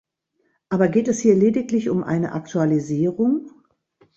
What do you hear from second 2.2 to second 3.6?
Aktualisierung?